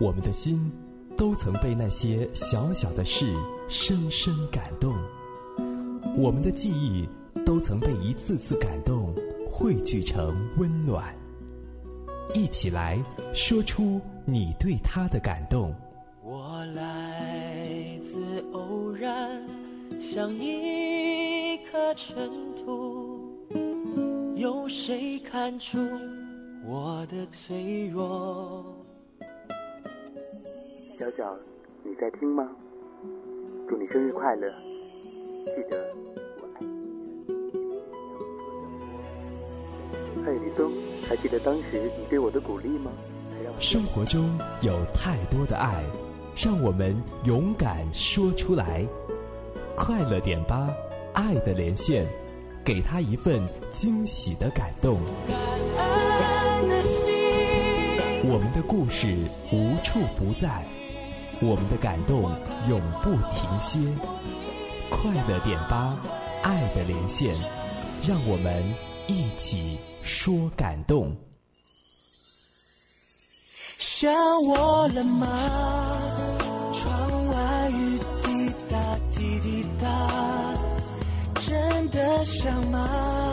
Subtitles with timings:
[0.00, 0.72] 我们的心
[1.14, 3.36] 都曾被那些小小的事
[3.68, 4.94] 深深感动，
[6.16, 7.06] 我们的记忆
[7.44, 9.14] 都曾被一次次感动
[9.52, 11.14] 汇聚成温暖。
[12.34, 12.98] 一起来
[13.34, 15.74] 说出你对他的感动。
[16.24, 19.46] 我来自偶然，
[20.00, 22.16] 像一颗尘
[22.56, 23.36] 土，
[24.34, 25.78] 有谁看出
[26.64, 28.64] 我的脆弱？
[31.00, 31.34] 小小，
[31.82, 32.46] 你在听吗？
[33.66, 34.52] 祝你生日快乐！
[35.46, 35.82] 记得
[36.36, 36.68] 我爱你。
[40.26, 40.70] 嘿，李松，
[41.08, 42.90] 还记得当时你对我的鼓励吗？
[43.58, 45.82] 生活中有太多的爱，
[46.36, 48.86] 让我们勇敢说出来。
[49.74, 50.68] 快乐点吧，
[51.14, 52.06] 爱的连线，
[52.62, 54.98] 给他一份惊喜的感动。
[58.22, 59.16] 我们的故事
[59.50, 60.62] 无处不在。
[61.42, 62.30] 我们的感动
[62.68, 63.78] 永不停歇，
[64.90, 65.96] 快乐点吧，
[66.42, 67.34] 爱的连线，
[68.06, 68.62] 让我们
[69.06, 71.16] 一起说感动。
[73.78, 75.26] 想我了吗？
[76.74, 78.78] 窗外雨滴答
[79.16, 80.54] 滴滴答，
[81.40, 83.29] 真的想吗？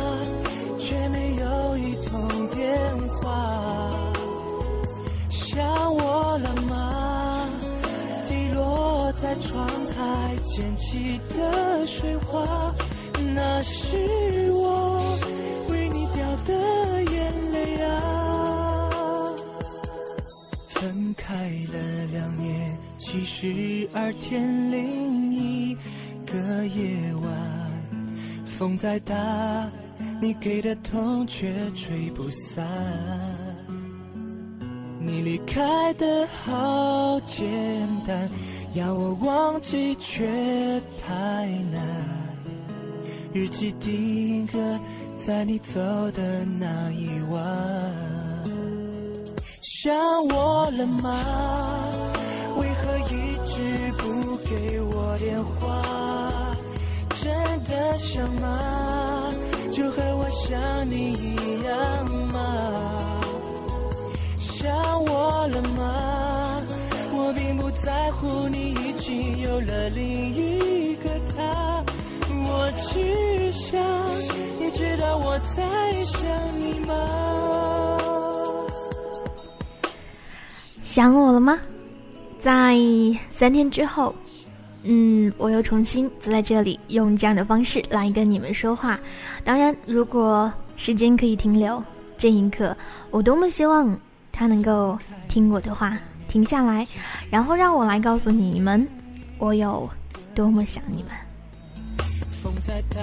[10.57, 12.73] 溅起的水花，
[13.35, 13.95] 那是
[14.53, 14.99] 我
[15.69, 19.35] 为你掉的眼泪啊。
[20.69, 21.35] 分开
[21.71, 25.77] 了两年，其实二天另一
[26.25, 27.31] 个夜晚，
[28.47, 29.13] 风再大，
[30.19, 32.67] 你给的痛却吹不散。
[34.99, 38.27] 你离开的好简单。
[38.77, 40.23] 要我忘记却
[41.01, 41.83] 太难，
[43.33, 44.79] 日记定格
[45.17, 47.41] 在你走的那一晚。
[49.63, 49.91] 想
[50.27, 51.09] 我了吗？
[52.57, 55.81] 为何一直不给我电话？
[57.15, 57.33] 真
[57.63, 59.33] 的想吗？
[59.71, 63.21] 就和我想你一样吗？
[64.37, 64.71] 想
[65.03, 65.76] 我了吗？
[67.87, 71.85] 在乎你已经有了另一个他，
[72.29, 73.81] 我只想
[74.59, 76.19] 你知道我在想
[76.59, 76.93] 你吗？
[80.83, 81.57] 想我了吗？
[82.41, 82.77] 在
[83.31, 84.13] 三天之后，
[84.83, 88.99] 嗯，我又重新坐在这里，用这样的方式来跟你们说话。
[89.45, 91.81] 当然，如果时间可以停留，
[92.17, 92.75] 这一刻，
[93.11, 93.97] 我多么希望
[94.29, 94.99] 他能够
[95.29, 95.97] 听我的话。
[96.37, 96.85] 停下来，
[97.31, 98.87] 然后让我来告诉你们，
[99.39, 99.89] 我有
[100.35, 101.11] 多么想你们。
[102.43, 103.01] 风再大，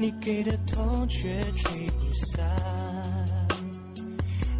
[0.00, 2.44] 你给的痛却吹不散。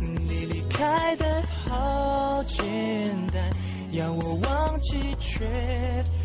[0.01, 2.65] 你离开的好简
[3.33, 3.43] 单，
[3.91, 5.45] 要我忘记却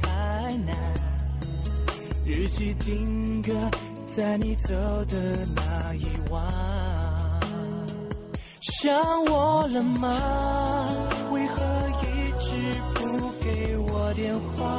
[0.04, 0.78] 太难。
[2.28, 3.52] 日记定格
[4.06, 4.72] 在你走
[5.06, 7.09] 的那一晚。
[8.62, 8.94] 想
[9.26, 10.22] 我了吗？
[11.32, 11.64] 为何
[12.04, 12.52] 一直
[12.94, 14.78] 不给我电话？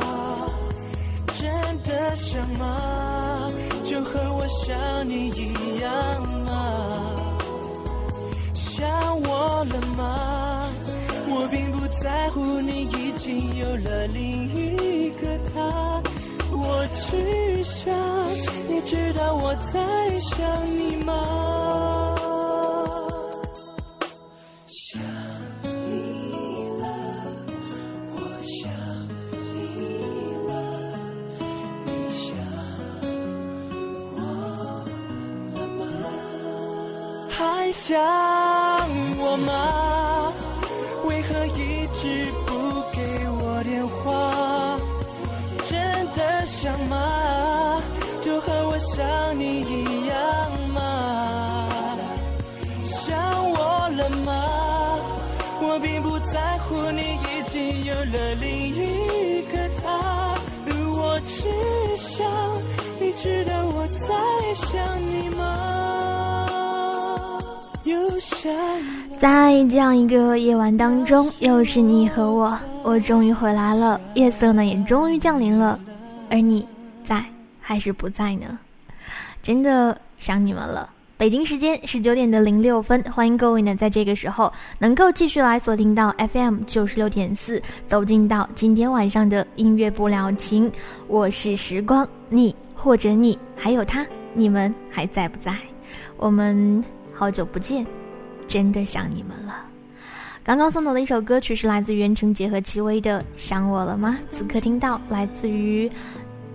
[1.29, 1.51] 真
[1.85, 3.51] 的想吗？
[3.83, 7.17] 就和我想你一样吗？
[8.53, 8.87] 想
[9.23, 10.69] 我了吗？
[11.29, 14.23] 我并不在乎你已经有了另
[14.55, 16.03] 一个他，
[16.53, 17.95] 我只想
[18.69, 22.00] 你知道我在想你吗？
[69.21, 75.79] 在这样一个夜晚当中，又是你和我，我终于回来了，夜色呢也终于降临了，
[76.31, 76.67] 而你
[77.05, 77.23] 在
[77.61, 78.59] 还是不在呢？
[79.43, 80.89] 真的想你们了，
[81.19, 90.73] 北京时间十九点的零六分，欢迎各位呢，在这个时候能够继续来锁定到 FM 九十六点四，走进到今天晚上的音乐不了情。
[91.09, 94.03] 我是时光，你或者你还有他，
[94.33, 95.55] 你们还在不在？
[96.17, 96.83] 我们
[97.13, 97.85] 好久不见，
[98.51, 99.65] 真的想你们了。
[100.43, 105.91] 刚刚送走的一首歌曲是来自袁成杰和戚薇的《想我了吗》，此刻听到来自于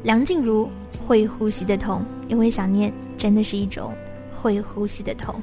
[0.03, 0.69] 梁静茹
[1.07, 3.94] 《会呼吸的痛》，因为想念真的是一种。
[4.45, 5.42] 会呼吸的痛。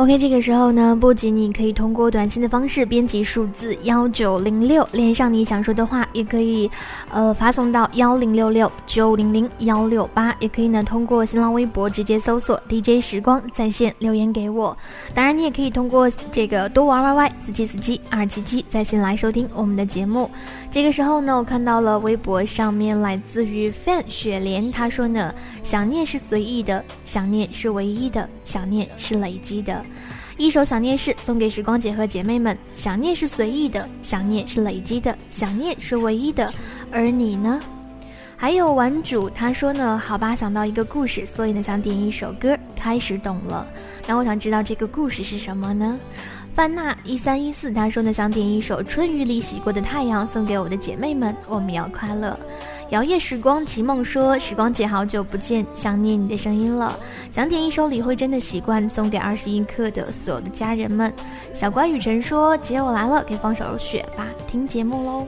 [0.00, 6.70] OK，这个时候呢，不仅你可以通过短信的方式编辑数字幺九零六连上你想说的话，也可以，
[7.12, 14.76] 呃，发送到幺零六六九零零幺六八，也可以呢通过新浪微博直接搜索 DJ 时光在线留言给我。
[15.12, 20.30] 当然，你也可以通过这个多玩 YY 四七四七二七七在线来收听我们的节目。
[20.70, 29.84] 这个时候呢，我看到了微博上面来自于 fan 雪莲，他说呢，想念是随意的，想念是唯一的，想念是累积的。
[30.40, 36.50] 一首想念是送给时光姐和姐妹们，想念是随意的，想念是累积的，想念是唯一的，
[36.90, 37.60] 而你呢？
[38.38, 43.66] 还有玩主他说呢，好吧，想到一个故事，所以呢想点一首歌，开始懂了。
[44.06, 46.00] 那我想知道这个故事是什么呢？
[46.54, 52.34] 范娜一三一四他说呢想点一首春雨里洗过的太阳，送给我的姐妹们，我们要快乐。
[52.90, 56.98] 摇曳时光，齐梦说：“时光姐，好久不见，想念你的声音了。
[57.30, 61.12] 想点一首李慧珍的《习惯》，送给二十一课的所有的家人们。”
[61.54, 65.24] 小乖雨辰说：“姐，我来了，给放首雪吧，听节目喽。”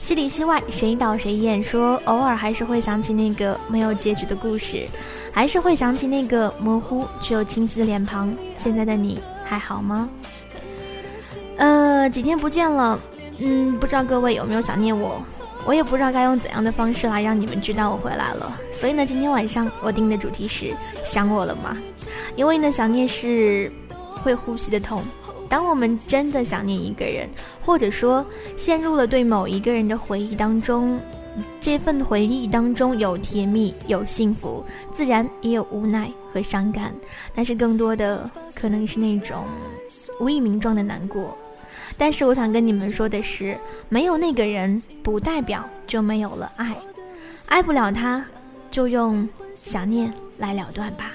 [0.00, 1.62] 戏里戏外，谁导谁演？
[1.62, 4.86] 说偶尔还是会想起那个没有结局的故事，
[5.32, 8.34] 还是会想起那个模糊却又清晰的脸庞。
[8.56, 10.08] 现在的你还好吗？
[11.58, 12.98] 呃，几天不见了，
[13.40, 15.22] 嗯，不知道各位有没有想念我？
[15.66, 20.72] 我也不知道该用怎样的方式来让你们知道我回来了，所以呢，今天晚上我定的主题是
[21.04, 21.76] 想我了吗？
[22.36, 23.70] 因为呢，想念是
[24.22, 25.02] 会呼吸的痛。
[25.48, 27.28] 当我们真的想念一个人，
[27.60, 28.24] 或者说
[28.56, 31.00] 陷入了对某一个人的回忆当中，
[31.60, 36.94] 这份回忆当中有甜蜜，有幸福，自然也有无奈和伤感，
[37.34, 39.44] 但是更多的可能是那种
[40.20, 41.36] 无以名状的难过。
[41.98, 46.76] 但是我想跟你们说的是，没有那个人，不代表就没有了爱。
[47.46, 48.24] 爱不了他，
[48.70, 51.12] 就用想念来了断吧。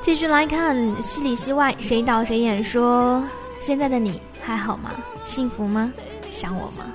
[0.00, 2.62] 继续来看戏里戏外，谁导谁演？
[2.62, 3.22] 说
[3.58, 4.90] 现在的你还好吗？
[5.24, 5.92] 幸福吗？
[6.28, 6.86] 想我吗？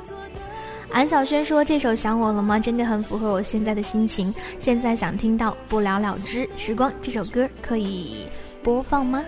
[0.92, 2.60] 安小轩说这首想我了吗？
[2.60, 4.34] 真的很符合我现在的心情。
[4.60, 8.28] 现在想听到不了了之时光这首歌，可以
[8.64, 9.24] 播放吗？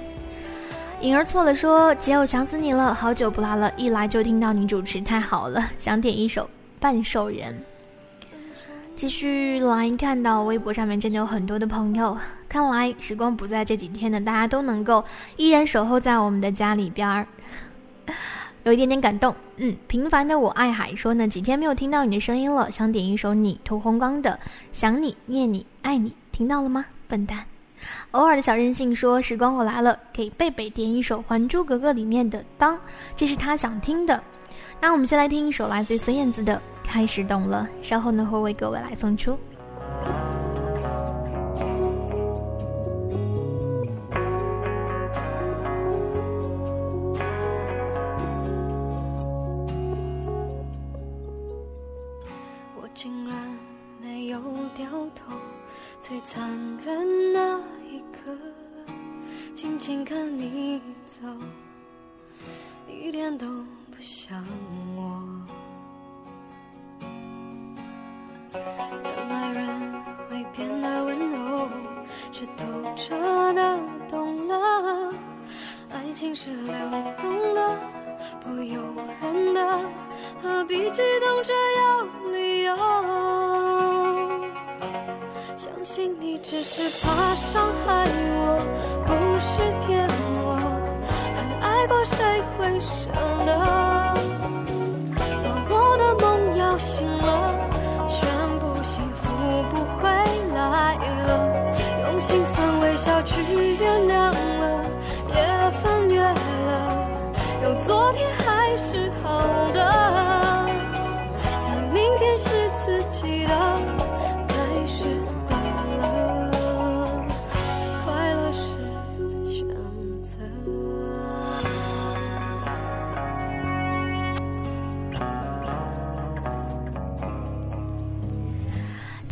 [1.03, 6.43] 颖儿错了，说姐，我想死你了，好久不来了，一来就听到你主持，太好了，想点一首
[6.79, 7.53] 《半兽人》。
[8.95, 12.17] 继续来看到微博上面真的有很多的朋友，
[12.48, 15.03] 看来时光不在这几天呢，大家都能够
[15.36, 17.27] 依然守候在我们的家里边儿，
[18.63, 19.36] 有一点点感动。
[19.57, 24.31] 嗯，平凡的我爱海说呢，几天没有听到你的声音了，想点一首你涂红光的
[24.72, 27.43] 《想你念你爱你》，听到了吗，笨蛋？
[28.12, 32.75] 偶尔的小任性说：“时光我来了，给贝贝点一首《还珠格格》里面的《当》，
[33.16, 34.22] 这是他想听的。
[34.80, 39.38] 那我们先来听一首来自孙燕姿的《开始懂了》，稍后呢会为各位来送出。”
[62.88, 64.44] 一点都不像
[64.96, 65.22] 我。
[69.03, 71.68] 原来人会变得温柔，
[72.32, 72.63] 是透
[72.96, 75.13] 彻的懂了，
[75.92, 76.74] 爱情是流
[77.20, 77.80] 动的，
[78.42, 78.82] 不由
[79.22, 79.80] 人的，
[80.42, 82.75] 何必激动着要理由？
[85.56, 89.23] 相信你只是怕伤害我，不。
[91.88, 93.12] 过谁会舍
[93.46, 93.92] 得？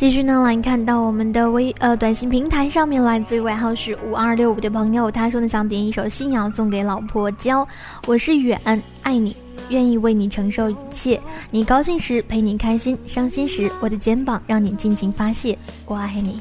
[0.02, 7.68] 继续呢，来看到我们的微呃短信平台上面，来自于尾号是五二六五的朋友，他说呢想点一首《信仰》送给老婆娇。
[8.08, 8.60] 我是远，
[9.04, 9.38] 爱你，
[9.70, 11.22] 愿意为你承受一切。
[11.52, 15.56] 你高兴时陪你开心，伤心时我的肩膀让你尽情发泄。
[15.86, 16.40] 我爱你，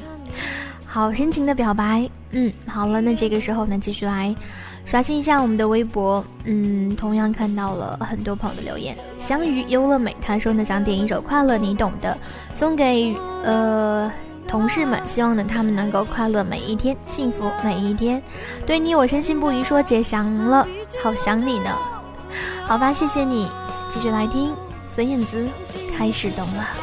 [0.83, 2.09] 好深情的表白。
[2.31, 4.35] 嗯，好了，那这个时候呢，继续来。
[4.91, 8.93] 刷新一下我们的微博，嗯，同样看到了很多朋友的留言。
[9.17, 12.17] 香鱼优乐美他说呢，想点一首《快乐你懂的》，
[12.59, 14.11] 送给呃
[14.49, 18.21] 同事们，希望呢他们能够快乐每一天，幸福每一天。
[18.65, 20.67] 对你我深信不疑，说姐想了，
[21.01, 21.69] 好想你呢。
[22.67, 23.49] 好吧，谢谢你，
[23.87, 24.53] 继续来听
[24.93, 25.47] 孙燕姿，
[25.97, 26.80] 开始懂了。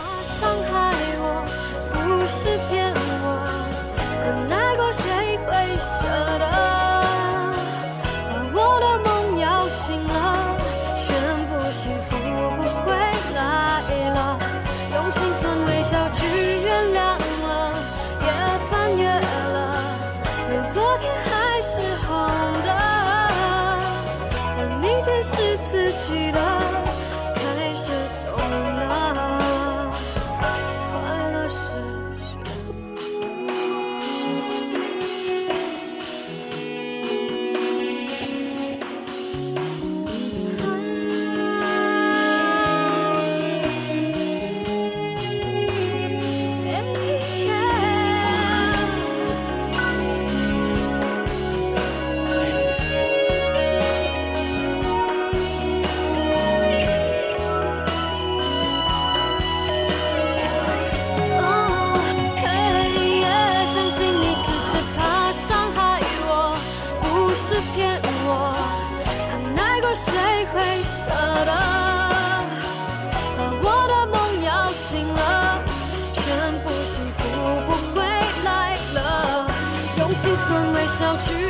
[80.22, 81.47] 心酸微笑去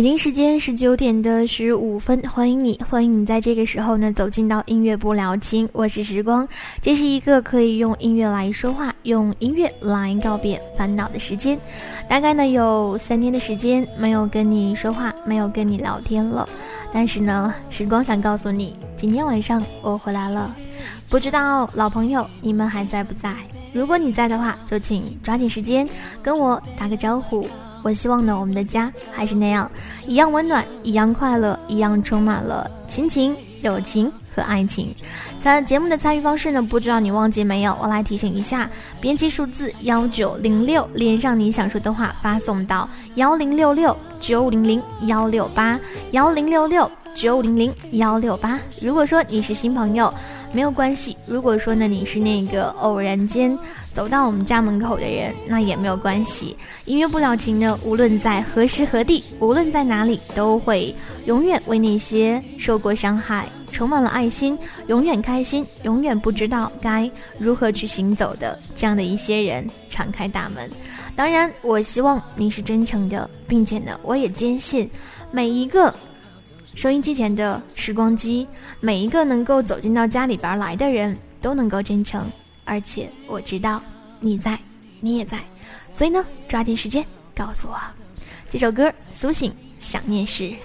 [0.00, 5.68] 北京时间十九点的十五分，欢迎你，欢迎你在这个时候呢走进到音乐不聊情。
[5.74, 6.48] 我是时光，
[6.80, 11.60] 这是一个可以用音乐来说话，用音乐来告别烦恼的时间。
[12.08, 16.48] 大概呢有三天的时间没有跟你说话，没有跟你聊天了。
[16.94, 20.56] 但是呢，时光想告诉你，今天晚上我回来了。
[21.10, 23.34] 不知道老朋友你们还在不在？
[23.74, 25.86] 如果你在的话，就请抓紧时间
[26.22, 27.46] 跟我打个招呼。
[27.82, 29.70] 我希望呢，我们的家还是那样，
[30.06, 34.94] 一样温暖，一样快乐，一样充满了亲情、友情和爱情。
[35.42, 37.76] 参节目的参与方式呢，不知道你忘记没有？
[37.80, 38.68] 我来提醒一下：
[39.00, 45.78] 编辑数字幺九零六，连上你想说的话，发送到幺零六六九零零幺六八
[46.10, 48.58] 幺零六六九零零幺六八。
[48.82, 50.12] 如果说你是新朋友。
[50.52, 51.16] 没有关系。
[51.26, 53.56] 如果说呢你是那个偶然间
[53.92, 56.56] 走到我们家门口的人，那也没有关系。
[56.84, 60.94] 音乐不了情呢，无论在何时何地，无论在哪里，都会
[61.26, 70.68] 永远为那些受过伤害、充满了爱心、永远开心、永远不知道该如何去行走的这样的一些人敞开大门。
[71.14, 74.90] 当然，我希望你是真诚的，并且呢，我也坚信
[75.30, 75.92] 每一个。
[76.80, 78.48] 收音机前的时光机，
[78.80, 82.26] 每一个能够走进到家里边来的人都能够真诚，
[82.64, 83.82] 而且我知道
[84.18, 84.58] 你在，
[84.98, 85.40] 你也在，
[85.94, 87.04] 所以呢，抓紧时间
[87.36, 87.76] 告诉我，
[88.50, 90.56] 这首歌苏醒想念时。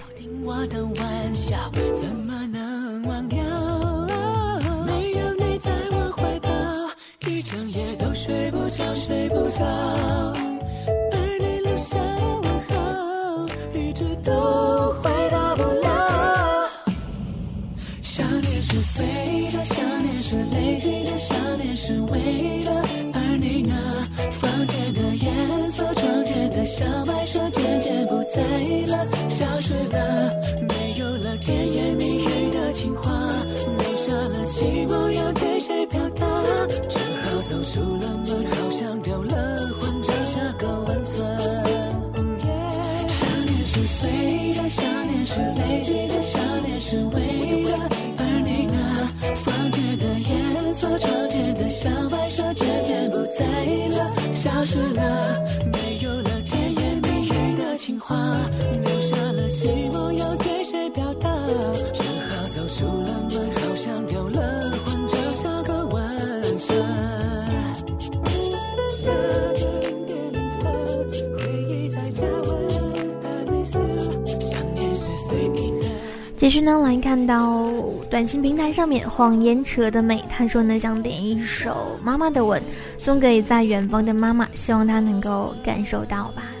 [7.28, 10.25] 一整夜都睡不着，睡不着。
[24.56, 28.40] 房间的颜色，窗前的小白蛇渐渐不在
[28.86, 30.32] 了，消失了，
[30.66, 33.12] 没有了甜言蜜语的情话，
[33.80, 36.24] 留下了寂寞，要对谁表达？
[36.88, 39.34] 只好走出了门，好像丢了
[39.78, 41.22] 魂，找下个温存。
[43.08, 44.08] 想念是碎
[44.54, 47.76] 的，想念是累积的，想念是唯一的。
[48.16, 48.74] 而你呢
[49.44, 53.95] 房间的颜色，窗前的小白蛇渐渐不在了，
[58.16, 58.50] 话，
[58.84, 61.28] 留下了寂寞，要对谁表达？
[61.92, 64.40] 只好走出了门，好像丢了
[64.84, 66.76] 魂，找下个温存。
[68.98, 69.60] 下个
[70.06, 70.64] 点零分，
[71.36, 72.48] 回忆在加温
[73.22, 75.86] ，I miss you，想念是随意的。
[76.36, 77.66] 继续呢，来看到。
[78.08, 80.24] 短信平台上面，谎言扯得美。
[80.30, 82.60] 他说呢，想点一首《妈妈的吻》，
[82.98, 86.55] 送给在远方的妈妈，希望她能够感受到吧。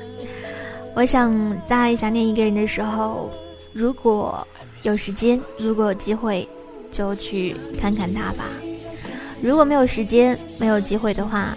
[0.96, 1.30] 我想
[1.66, 3.30] 在想念一个人的时候，
[3.74, 4.48] 如果
[4.82, 6.48] 有时间，如果有机会，
[6.90, 8.46] 就去看看他吧。
[9.42, 11.54] 如果没有时间、没有机会的话，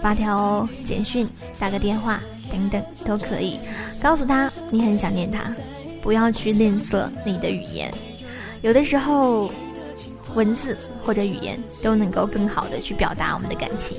[0.00, 2.18] 发条简讯、打个电话
[2.50, 3.60] 等等都可以，
[4.02, 5.54] 告诉他你很想念他，
[6.00, 7.92] 不要去吝啬你的语言。
[8.62, 9.50] 有的时候，
[10.34, 13.98] 文字或者语言都能够更好的去表达我们的感情。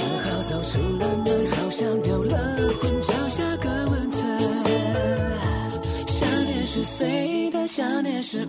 [6.83, 8.45] 是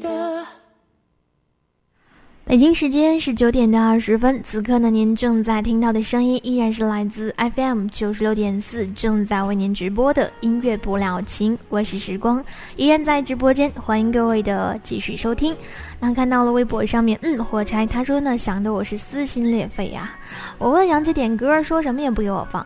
[0.00, 0.46] 的。
[2.44, 11.58] 北京时间是九点的二十分，此刻呢，您正在听到的声音依然是来自 FM 九十六点四，正在为您直播的音乐不了情。
[11.68, 12.42] 我是时光，
[12.76, 15.56] 依然在直播间，欢迎各位的继续收听。
[15.98, 20.16] 那看到了微博上面，嗯，火柴他说呢，想的我是撕心裂肺呀。
[20.56, 22.64] 我问杨姐点歌，说什么也不给我放。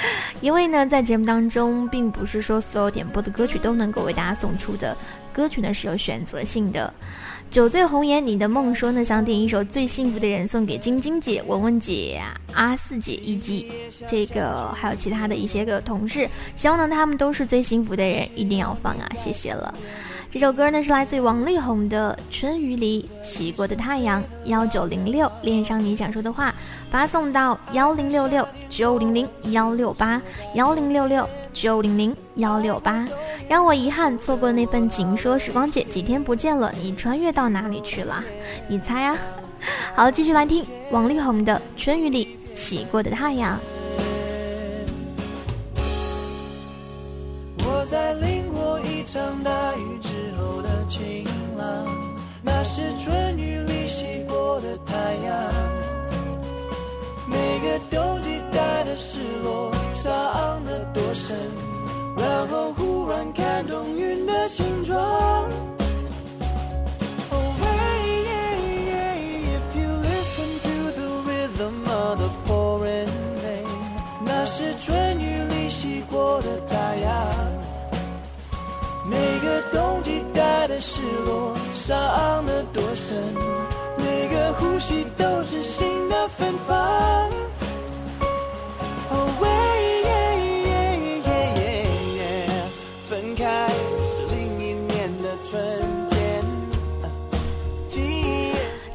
[0.40, 4.96] 因为呢，在节目当中，并不是说所有点播的歌曲都能够为大家送出的，
[5.32, 6.92] 歌曲呢是有选择性的。
[7.50, 12.20] 酒醉红颜，你的梦说呢，想点一首《最幸福的人》送给晶晶姐、文文姐、
[12.52, 13.66] 阿四姐以及
[14.06, 19.74] 这个还有其他的一些个同事，希望呢他们都是最幸福的人，一定要放啊，谢谢了。
[20.38, 26.54] 这首歌呢是来自于王力宏的《春雨里洗过的太阳》，幺九零六，恋上你想说的话，
[26.92, 30.22] 发送到幺零六六九零零幺六八
[30.54, 33.04] 幺零六六九零零幺六八。
[33.48, 38.22] 让我遗憾错过那份情，说时光姐几天不见了，你穿越到哪里去了？
[38.68, 39.16] 你猜啊？
[39.96, 43.56] 好，继续来听王力宏的《春雨里洗过的太阳》。
[57.90, 61.36] 冬季带的失落，伤得多深，
[62.16, 64.96] 然后忽然看懂云的形状。
[74.20, 77.26] 那是春雨里洗过的太阳。
[79.04, 83.16] 每个冬季带的失落，伤得多深，
[83.96, 87.30] 每个呼吸都是新的芬芳。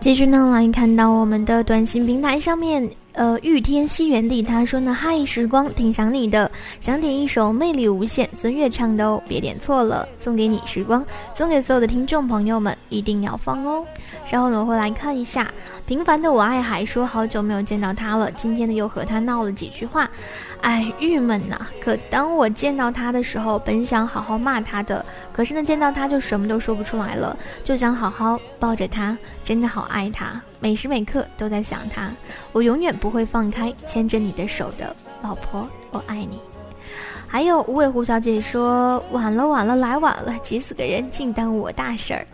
[0.04, 2.86] 继续呢，来看到我们的短信平台上面。
[3.14, 13.86] 呃，玉天西园地，他说呢，嗨，时光挺想你的，想点一首《魅力无限》，孙悦唱的哦，别点错了，送给你，时光，送给所有的听众朋友们，一定要放哦。
[14.26, 15.50] 稍后呢，我会来看一下，
[15.86, 20.10] 平凡的我爱海说好久没有见到他了，今天呢又和他闹了几句话，
[20.64, 21.60] 哎，郁闷呐。
[21.82, 30.42] 可当我见到他的时候，本想好好骂他的，可是呢见到他就什么都说不出来了，就想好好抱着他，真的好爱他。
[30.62, 32.10] 每时每刻都在想他，
[32.54, 36.40] 我永远不会放开牵着你的手的老婆，我爱你。
[37.28, 42.26] 还有无尾狐小姐说晚了晚了来晚了，急死个人，净耽误我大事儿。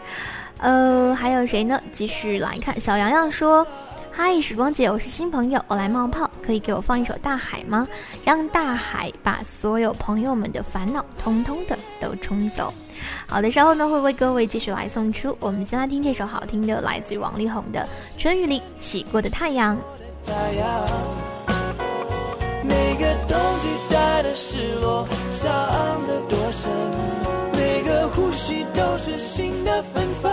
[0.58, 1.82] 呃，还有谁呢？
[1.92, 3.66] 继续来看，小洋洋说。
[4.12, 7.88] 嗨，时光姐，我是新朋友，我来冒泡，可以给我放一首《大海》吗？
[8.24, 12.74] 让大海把所有朋友们的烦恼通通的都冲走。
[13.28, 15.38] 好的，稍后呢会为各位继续来送出。
[15.40, 17.88] 我们先来听这首好听的，来自于王力宏的
[18.22, 19.78] 《春雨里洗过的太阳》。
[22.64, 25.50] 每个冬季带的失落，伤
[26.08, 26.70] 的多深，
[27.54, 30.32] 每个呼吸都是新的芬芳。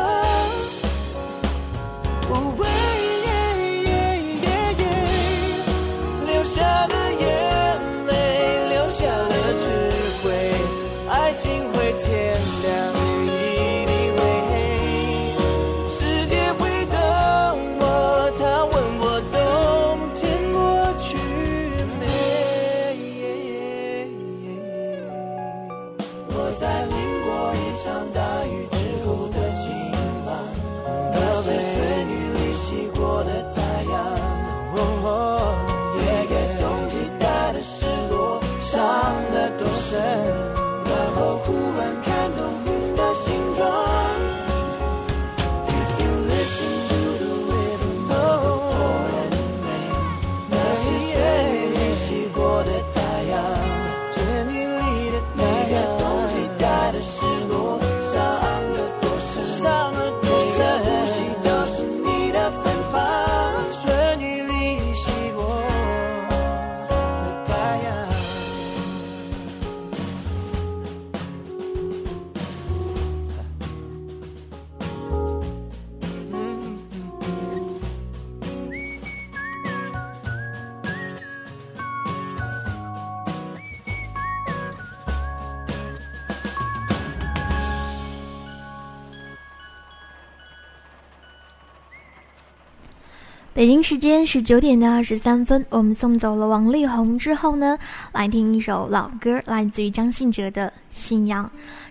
[93.57, 97.79] 北京时间是九点的二十三分，我们送走了王力宏之后呢，
[98.13, 101.43] 来听一首老歌，来自于张信哲的《信仰》。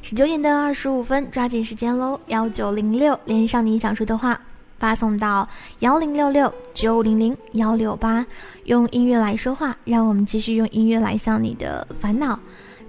[0.04, 2.20] 十九点的二十五分，抓紧时间喽！
[2.28, 4.40] 幺九零六连上你想说的话，
[4.78, 5.50] 发送到
[5.80, 8.24] 幺零六六九零零幺六八，
[8.66, 12.40] 用音乐来说话，让我们继续用音乐来向你的烦恼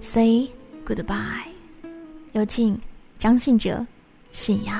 [0.03, 0.47] say
[0.85, 1.47] goodbye。
[2.33, 2.79] 有请
[3.17, 3.71] 张信哲，
[4.31, 4.79] 《信仰》。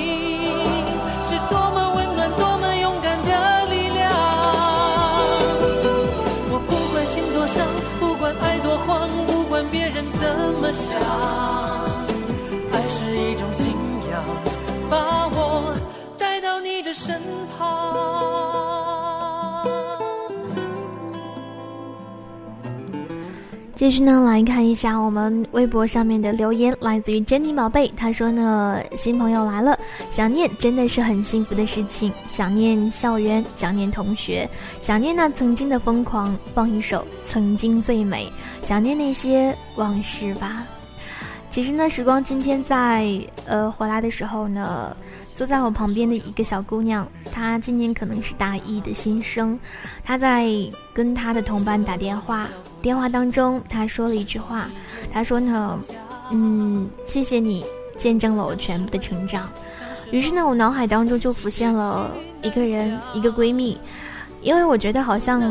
[23.81, 29.75] 继续呢，来看一下我们微博上面的留言，来自于珍妮宝贝，她说呢，新朋友来了，
[30.11, 34.47] 想念真的是很幸福的事情，想念校园，想念同学，
[34.81, 38.31] 想念那曾经的疯狂，放一首《曾经最美》，
[38.63, 40.63] 想念那些往事吧。
[41.49, 44.95] 其实呢，时光今天在呃回来的时候呢。
[45.33, 49.57] 坐在我旁边的一个小姑娘，她今年可能是大一的新生，
[50.03, 50.51] 她在
[50.93, 52.47] 跟她的同伴打电话。
[52.81, 54.69] 电话当中，他说了一句话，
[55.11, 55.79] 他说呢，
[56.31, 57.65] 嗯，谢谢你
[57.97, 59.49] 见证了我全部的成长。
[60.11, 63.79] 于是呢，我脑海当中就浮现了一个人，一个闺蜜，
[64.41, 65.41] 因为我觉得好像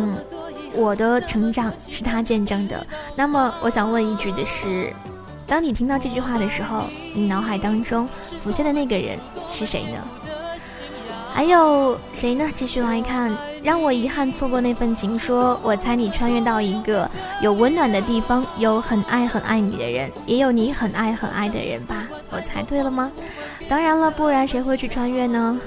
[0.75, 2.87] 我的成长是她见证的。
[3.17, 4.93] 那么，我想问一句的是。
[5.47, 8.09] 当你听到这句话的时候，你脑海当中
[8.41, 9.19] 浮现的那个人
[9.51, 9.99] 是谁呢？
[11.33, 12.51] 还有谁呢？
[12.55, 15.19] 继续来看，让我遗憾错过那份情。
[15.19, 17.09] 说我猜你穿越到一个
[17.41, 22.07] 有温暖的地方，有很爱很爱你的人，也有你很爱很爱的人吧？
[22.31, 23.11] 我猜对了吗？
[23.69, 25.59] 当然了，不然谁会去穿越呢？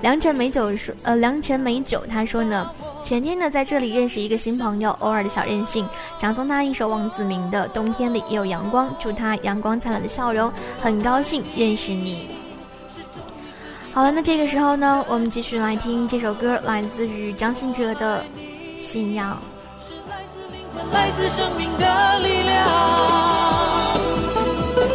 [0.00, 2.70] 良辰美酒说，呃，良辰美酒，他说呢。
[3.00, 5.86] 前天呢，在这里认识一个新朋友，偶尔的小任性，
[6.18, 10.50] 想送他一首王子明的《冬天里也有阳光》，祝他阳光灿烂的笑容。
[10.80, 12.26] 很高兴认识你。
[13.98, 18.24] 好了，那这个时候呢，我们继续来听这首歌，来自于张信哲的
[18.80, 19.36] 《信仰》。
[20.94, 22.64] 来自生命的力量，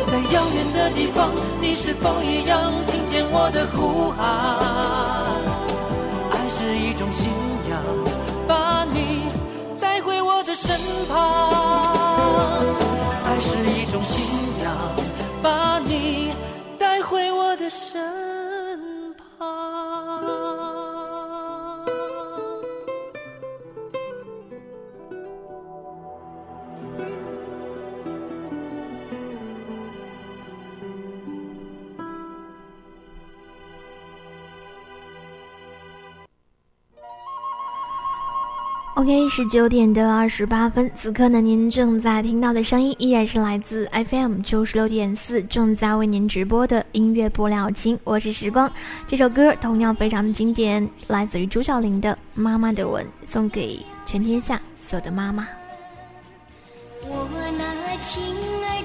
[0.07, 4.23] 在遥远的地方，你是否一样听见我的呼喊？
[6.31, 7.29] 爱是一种信
[7.69, 7.83] 仰
[8.47, 9.23] 把你
[9.81, 11.51] 带回我的身旁，
[13.25, 14.23] 爱是一种信
[14.63, 14.73] 仰，
[15.41, 16.31] 把你
[16.79, 18.01] 带回我的身。
[38.95, 48.71] OK，十九点的二十八分，此刻呢，您正在听到的声音依然是来自 FM 九十六点四，正在为您直播的音乐不了情，我是时光。
[49.07, 55.47] 这首歌同样非常的经典，来自于朱晓琳的《妈妈的吻》，送给全天下所有的妈妈。
[57.01, 57.27] 我
[57.57, 58.21] 那亲
[58.63, 58.82] 爱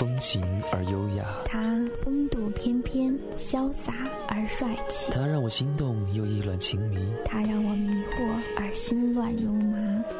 [0.00, 1.26] 风情而优雅。
[1.44, 3.92] 他风度翩翩，潇洒
[4.28, 5.12] 而帅气。
[5.12, 6.96] 他让我心动又意乱情迷。
[7.22, 9.76] 他让我迷惑而心乱如麻。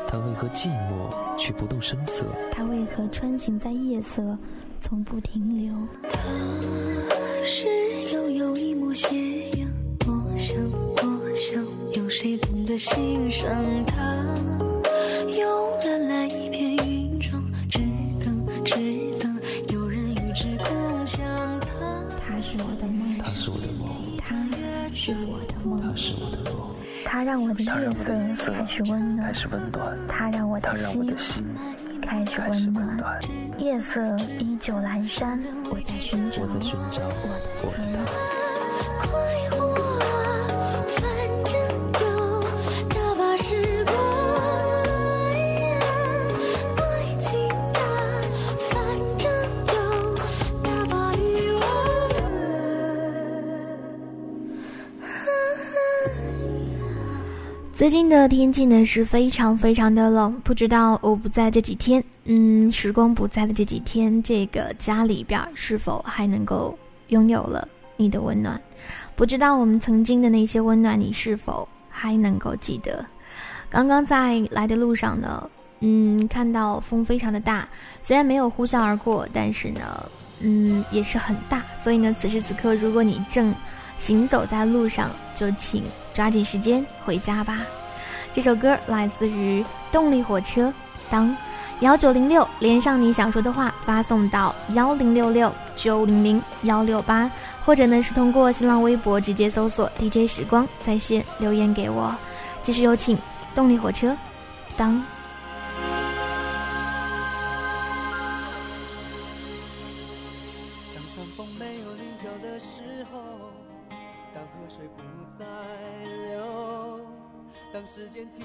[0.07, 2.27] 他为何寂寞却不动声色？
[2.53, 4.37] 他为何穿行在夜色，
[4.83, 5.75] 从不停留？
[6.13, 6.19] 他
[7.43, 7.67] 是
[8.13, 9.67] 悠悠一抹斜阳，
[10.07, 11.65] 我想，我想，
[11.95, 13.51] 有谁懂得欣赏
[13.87, 14.70] 他？
[25.15, 26.71] 是我的梦，他是我的梦。
[27.05, 29.99] 他让我的夜色开始温暖，开始温暖。
[30.09, 31.45] 他让我的心
[32.01, 33.21] 开始温暖。
[33.59, 34.01] 夜色
[34.39, 37.03] 依旧阑珊，我在寻找，我在寻找
[37.63, 38.40] 我的他。
[57.81, 67.67] 最近的天气呢是非常非常的冷，不知道我不在这几天，嗯，时光不在的这几天，这个家里边是否还能够拥有了
[67.97, 68.61] 你的温暖？
[69.17, 73.03] 不知道我们曾经的那些温暖，你是否还能够记得？
[73.71, 77.67] 刚刚在来的路上呢，嗯，看到风非常的大，
[78.03, 81.65] 虽然没有呼啸而过，但是呢，嗯，也是很大。
[81.83, 83.55] 所以呢，此时此刻，如果你正
[83.97, 85.83] 行走在路上，就请
[86.21, 87.61] 抓紧时间回家吧。
[88.31, 90.71] 这首歌来自于动力火车，
[91.09, 91.35] 当
[91.81, 97.31] 幺九零六连上你想说的话，发送到幺零六六九零零幺六八，
[97.65, 102.15] 或者呢是通过新浪微博直接搜索 DJ 时光在线留言给我。
[102.61, 103.17] 继续有请
[103.55, 104.15] 动力火车，
[104.77, 105.03] 当。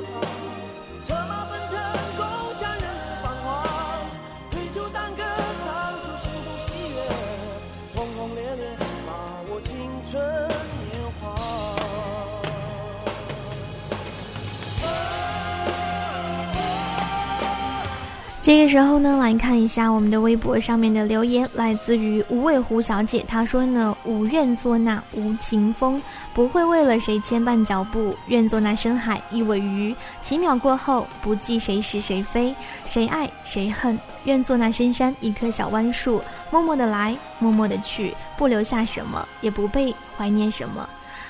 [0.00, 0.27] 潇
[18.48, 26.00] 这个时候呢，来看一下我们的微博上面的留言，来自于无畏胡小姐，她说呢：“吾愿做那无情风，
[26.32, 32.54] 不会为了谁牵绊脚步；愿做那深海一尾鱼，几秒过后不计谁是谁非，
[32.86, 33.98] 谁爱谁恨。
[34.24, 40.88] 愿做那深山一棵小桉树，默默的来，默默的去，不留下什么，也不被怀念什么。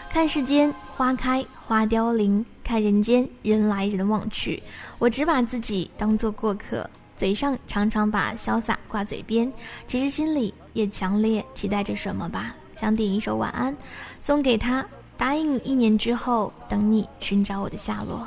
[0.08, 4.62] 看世间花开花凋零，看人间人来人往去，
[5.00, 9.52] 我只把自己当做过客。”嘴上常常把潇洒挂嘴边，
[9.88, 12.54] 其实心里也强烈期待着什么吧。
[12.76, 13.76] 想点一首晚安，
[14.20, 14.86] 送给他。
[15.16, 18.24] 答应一年之后等你寻找我的下落。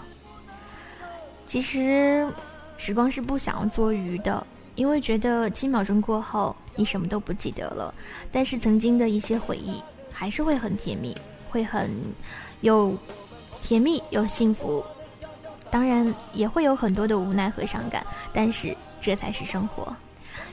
[1.45, 2.27] 其实，
[2.75, 7.93] 时光是不想要做鱼的，因为觉得七秒钟过后你什么都不记得了。
[8.29, 9.81] 但是曾经的一些回忆
[10.11, 11.15] 还是会很甜蜜，
[11.49, 11.89] 会很
[12.59, 12.93] 有
[13.61, 14.83] 甜蜜有幸福。
[15.71, 19.95] 当然也会有很多的无奈和伤感，但是这才是生活。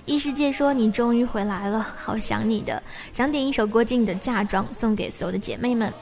[0.06, 5.92] 异世界说你终于回来了，好想你的，想点一首郭靖的《嫁妆》送给所有的姐妹们。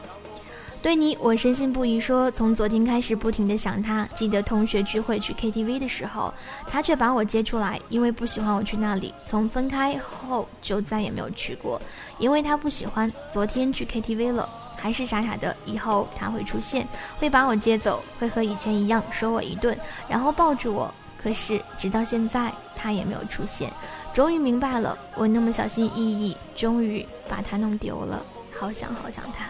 [0.82, 1.98] 对你，我深信不疑。
[1.98, 6.32] 说从昨天开始不停的想他，记得同学聚会去 KTV 的时候，
[6.68, 9.12] 他却把我接出来，因为不喜欢我去那里。
[9.26, 11.80] 从分开后就再也没有去过，
[12.18, 13.12] 因为他不喜欢。
[13.32, 15.54] 昨天去 KTV 了，还是傻傻的。
[15.64, 16.86] 以后他会出现，
[17.18, 19.76] 会把我接走，会和以前一样说我一顿，
[20.08, 20.92] 然后抱住我。
[21.22, 23.72] 可是直到现在，他也没有出现。
[24.12, 28.22] 终于明白了，我那么小心翼翼，终于把他弄丢了。
[28.58, 29.44] 好想好想他。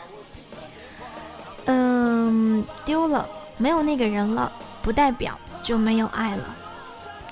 [1.66, 4.51] 嗯，丢了，没有那个人了，
[4.83, 6.45] 不代表就没有爱了。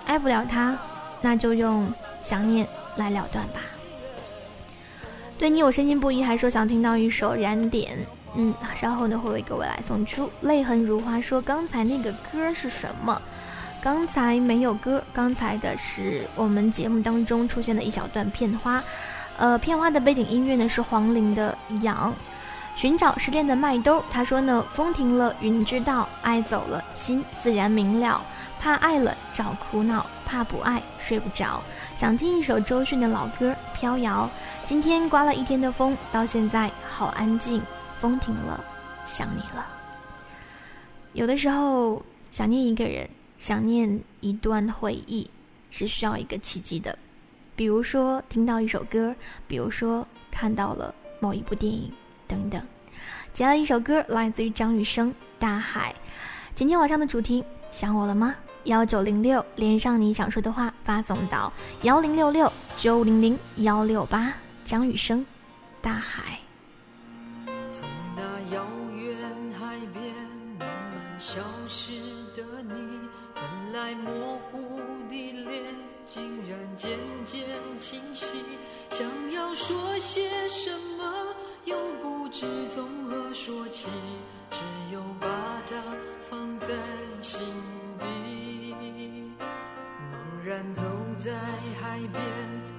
[0.04, 0.76] 爱不了他，
[1.22, 1.90] 那就用
[2.20, 3.60] 想念来了断吧。
[5.36, 7.92] 对你有深信不疑，还说想听到一首《燃点》。
[8.36, 10.30] 嗯，稍后呢会为各位来送出。
[10.42, 13.20] 泪痕如花说刚才那个歌是什么？
[13.82, 18.82] 刚才没有歌，刚才的是我们节目当中出现的一小段片花。
[19.36, 22.12] 呃，片花的背景音乐呢是黄龄的《痒》。
[22.80, 28.20] 寻找失恋的麦兜，他说呢：风停了，云知道；爱走了，心自然明了。
[28.58, 31.62] 怕爱了找苦恼，怕不爱睡不着。
[31.94, 34.28] 想听一首周迅的老歌《飘摇》。
[34.66, 37.62] 今天刮了一天的风，到现在好安静。
[38.00, 38.62] 风停了，
[39.06, 39.64] 想你了。
[41.12, 45.30] 有的时候想念一个人，想念一段回忆，
[45.70, 46.98] 是需要一个契机的。
[47.54, 49.14] 比如说听到一首歌，
[49.46, 51.90] 比如说看到了某一部电影。
[52.26, 52.60] 等等，
[53.32, 55.92] 接下来一首歌来自于张雨生《大海》。
[56.54, 58.34] 今天晚上的主题，想我了吗？
[58.64, 61.52] 幺九零六，连上你想说的话，发送到
[61.82, 64.32] 幺零六六九零零幺六八。
[64.64, 65.20] 张雨生，
[65.82, 66.38] 《大海》。
[67.70, 67.86] 从
[68.16, 68.22] 那
[68.54, 69.14] 遥远
[69.60, 70.14] 海边
[70.58, 71.92] 慢慢消失
[72.34, 72.72] 的你，
[73.34, 75.62] 本来模糊的脸，
[76.06, 77.46] 竟然渐渐
[77.78, 78.26] 清晰。
[78.88, 81.26] 想要说些什么？
[81.66, 83.88] 又不知从何说起，
[84.50, 84.60] 只
[84.90, 85.28] 有把
[85.66, 85.76] 它
[86.30, 86.68] 放在
[87.20, 87.83] 心底。
[90.44, 90.82] 然走
[91.18, 91.32] 在
[91.80, 92.22] 海边，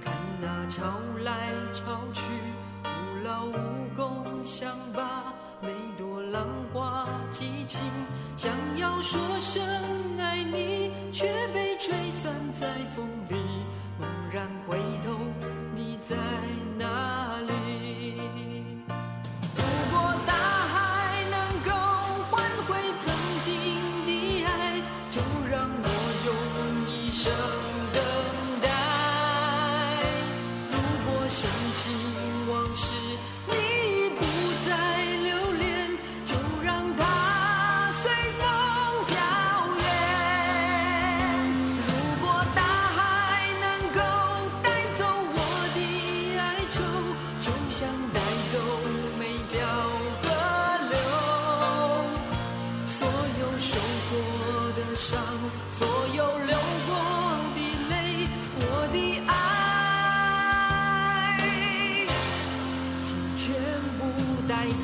[0.03, 0.84] 看那潮
[1.24, 2.22] 来潮去，
[2.84, 2.89] 徒
[3.24, 3.53] 劳无
[3.95, 7.82] 功，想把每朵浪花记清。
[8.38, 9.63] 想要说声
[10.20, 11.91] 爱你，却被吹
[12.22, 13.36] 散在风里。
[13.99, 14.78] 猛然回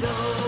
[0.01, 0.40] door.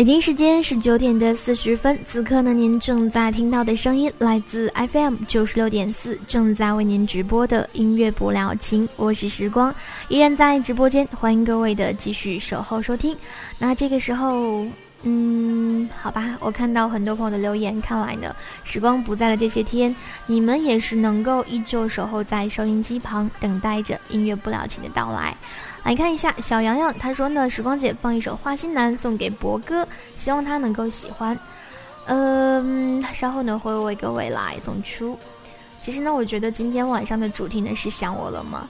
[0.00, 9.74] 北京时间是九点的四十分，此刻呢，您正在听到的声音来自 FM 九十六点四，正在为您直播的音乐不了情，我是时光，
[10.08, 13.14] 依然在直播间，欢迎各位的继续守候收听。
[13.58, 14.66] 那这个时候，
[15.02, 19.94] 嗯，好吧，我看到很多朋友的留言，看来呢，时光不在的这些天，
[20.26, 25.34] 你们也是能够依旧守候在收音机旁，等待着音乐不了情的到来。
[25.84, 29.88] 来看一下小洋洋，他说呢，时光姐放一首《花心男》送给博哥，
[30.18, 31.38] 希望他能够喜欢。
[32.04, 35.18] 嗯，稍后呢会为各位来送出。
[35.78, 38.68] 其实呢，我觉得今天晚上的主题呢是想我了吗？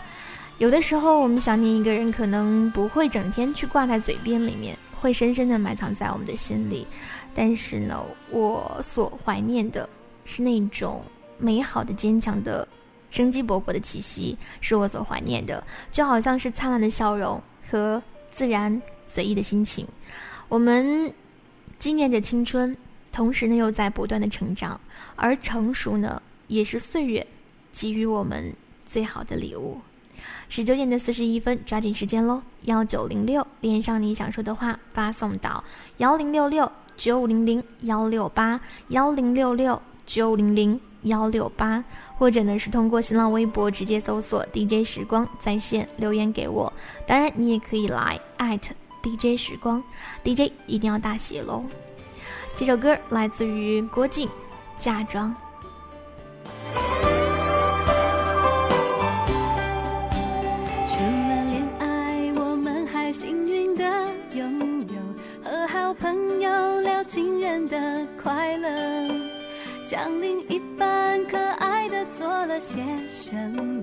[0.58, 6.86] 有的时候我们想念一个人，可能不会整天去挂在嘴边里面，会深深的埋藏在我们的心里。
[7.34, 9.88] 但是呢，我所怀念的
[10.24, 11.02] 是那种
[11.38, 12.68] 美好的、坚强的。
[13.12, 19.84] 生机勃勃的气息是我所怀念的，就好像是灿烂的笑容和自然随意的心情。
[20.48, 21.12] 我们
[21.80, 22.76] 纪念着青春，
[23.10, 24.80] 同时呢又在不断的成长，
[25.16, 27.26] 而成熟呢也是岁月
[27.72, 29.80] 给予我们最好的礼物。
[30.50, 32.42] 十九点的四十一分，抓紧时间喽！
[32.62, 35.64] 幺九零六连上你想说的话，发送到
[35.96, 40.78] 幺零六六九五零零幺六八幺零六六九五零零。
[41.04, 41.82] 幺六八，
[42.18, 46.70] 或者呢是通过新浪微博直接搜索 DJ 时光在线留言给我。
[47.06, 49.82] 当然，你也可以来艾特 @DJ 时光
[50.22, 51.64] ，DJ 一定要大写喽。
[52.54, 54.28] 这首歌来自于郭靖，
[54.76, 55.30] 《嫁妆》。
[67.04, 68.68] 情人的快乐。
[69.84, 73.34] 将另一半可爱的做了些什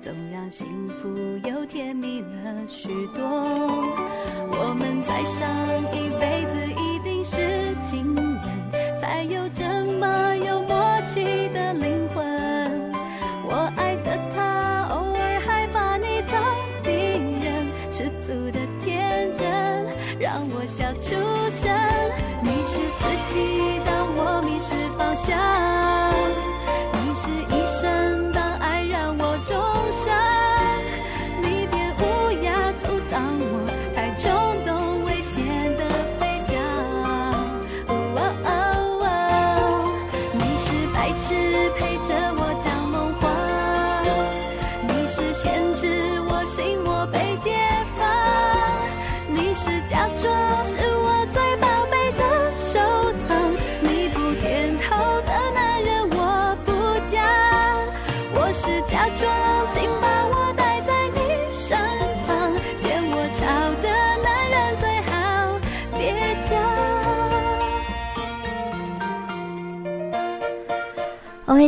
[0.00, 1.08] 总让幸福
[1.46, 2.26] 又甜蜜了
[2.66, 3.22] 许多。
[4.50, 5.46] 我们再上
[5.92, 9.62] 一辈子一定是情人，才有这
[10.00, 12.51] 么有默契的灵魂。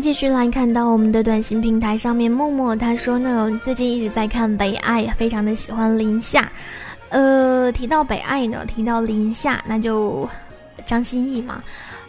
[0.05, 6.53] 继续来看到我们的短信平台上面，默默他说呢，最近一直在看《北爱》，非常的喜欢林夏。
[7.09, 10.29] 呃，提到《北爱》呢，提到林夏，那就
[10.85, 11.65] 张歆艺嘛。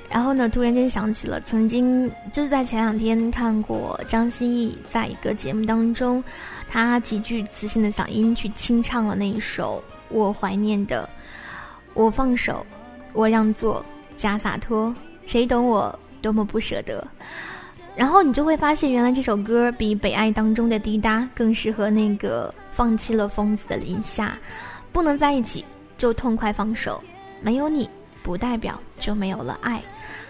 [0.10, 6.22] 然后呢，突然间想起了曾经就是在前两天看过张歆艺在一个节目当中，
[6.68, 11.08] 他极具磁性的嗓音去清唱了那一首我怀念的，
[11.94, 12.66] 我放手，
[13.14, 13.82] 我让座，
[14.18, 14.94] 假洒脱，
[15.26, 17.02] 谁懂我多么不舍得。
[17.96, 24.38] 然后你就会发现，原来这首歌比《北爱》当中的滴答更适合那个放弃了疯子的林夏。
[24.92, 25.64] 不能在一起，
[25.98, 27.02] 就痛快放手。
[27.42, 27.90] 没有你，
[28.22, 29.82] 不代表就没有了爱。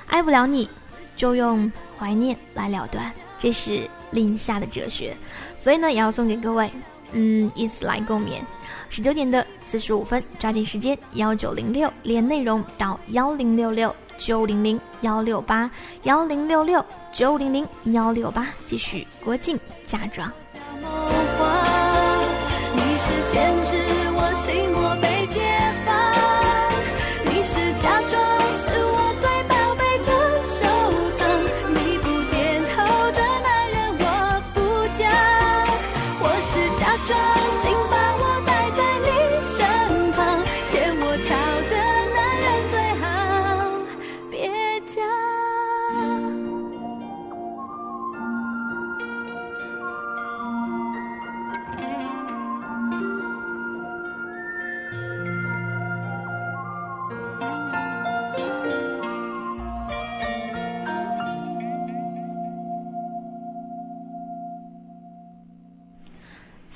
[0.06, 0.70] 爱不了你，
[1.16, 3.12] 就用怀念来了断。
[3.38, 5.16] 这是林夏的哲学。
[5.56, 6.72] 所以呢，也要送给各位，
[7.14, 8.42] 嗯，以此来共勉。
[8.90, 13.96] 十九点的四十五分，抓紧时间，幺九零六连内容到幺零六六。
[14.18, 15.70] 九零零幺六八
[16.04, 20.32] 幺零六六九零零幺六八，继续郭靖嫁妆。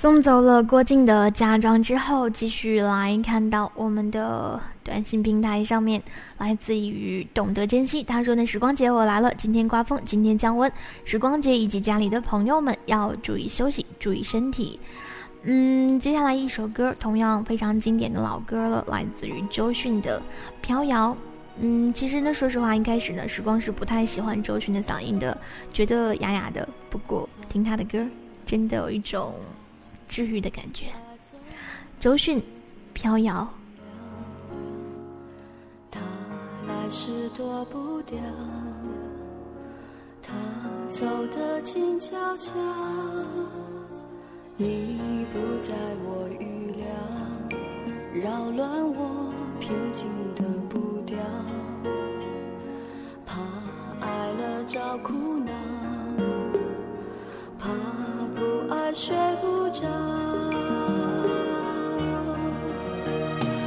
[0.00, 6.02] 送走了郭靖的嫁妆之后，继续来看到我们的短信平台上面，
[6.38, 8.02] 来自于懂得珍惜。
[8.02, 10.72] 他说呢，时光姐我来了，今天刮风，今天降温，
[11.04, 14.80] 时光姐以及家里的朋友们要注意休息，注意身体。
[15.42, 20.18] 嗯，接下来一首歌，同样非常经典的老歌了，来自于周迅的
[20.62, 21.10] 《飘摇》。
[21.60, 25.36] 嗯，其实呢，说实话，一开始呢，时光是不太喜欢周迅的嗓音的，
[25.74, 26.66] 觉得哑哑的。
[26.88, 28.02] 不过听他的歌，
[28.46, 29.34] 真的有一种。
[30.10, 30.86] 治愈的感觉。
[32.00, 32.42] 周迅，
[32.92, 33.48] 飘摇。
[35.88, 36.00] 他
[36.66, 38.18] 来时躲不掉，
[40.20, 40.32] 他
[40.88, 42.52] 走得静悄悄。
[44.56, 46.84] 你不在我预料，
[48.28, 51.16] 扰乱我平静的步调。
[53.24, 53.40] 怕
[54.00, 55.52] 爱了找苦恼，
[57.58, 57.68] 怕
[58.40, 59.82] 不爱睡不着。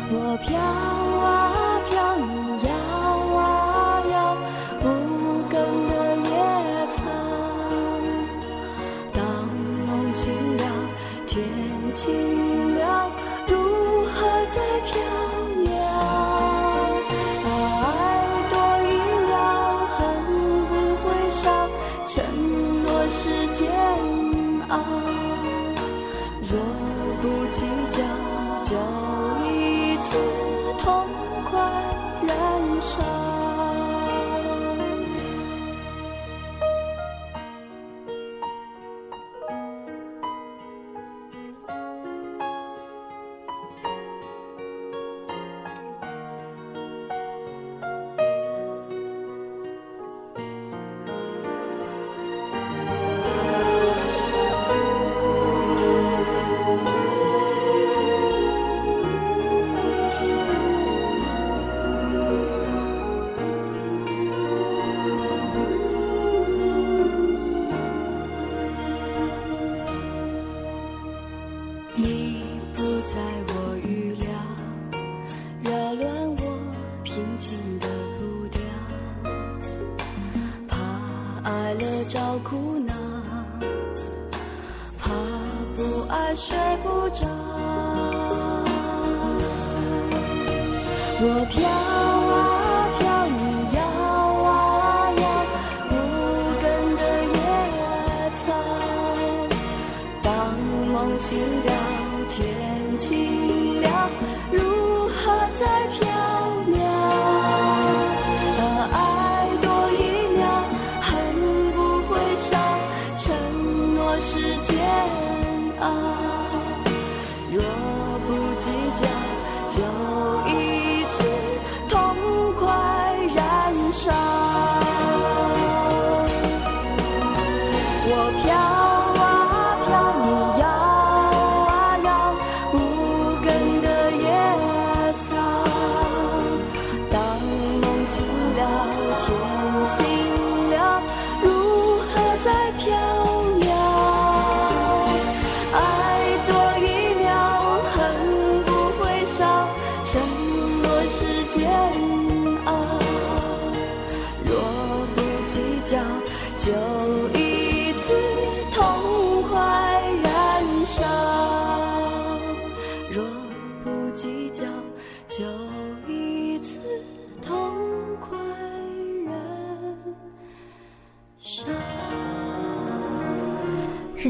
[0.10, 0.93] 我飘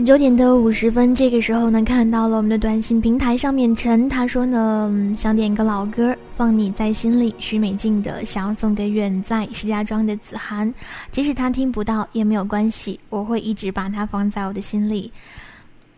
[0.05, 10.71] 九点的五十分，这个时候呢，看到了我们的短信平台上面，陈他说呢，想点一个老歌，放你在心里，许美静的，想要送给远在石家庄的子涵，
[11.09, 15.09] 即使他听不到也没有关系，我会一直把它放在我的心里。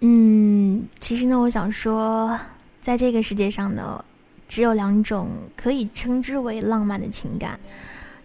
[0.02, 2.40] 嗯，其实呢，我想说，
[2.84, 4.06] 在这个世界上呢，
[4.48, 7.60] 只有两种可以称之为浪漫的情感，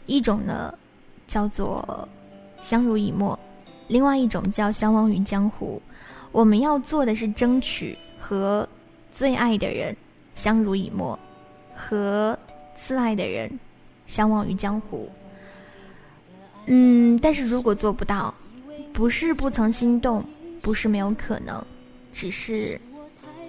[0.04, 0.74] 一种呢，
[1.26, 2.06] 叫做
[2.60, 3.38] 相濡以沫。
[3.90, 5.82] 另外一种叫相忘于江湖，
[6.30, 8.66] 我们要做的是争取和
[9.10, 9.94] 最爱的人
[10.32, 11.18] 相濡以沫，
[11.74, 12.38] 和
[12.76, 13.50] 自爱的人
[14.06, 15.10] 相忘于江湖。
[16.66, 18.32] 嗯，但是如果做不到，
[18.92, 20.24] 不是不曾心动，
[20.62, 21.60] 不是没有可能，
[22.12, 22.80] 只是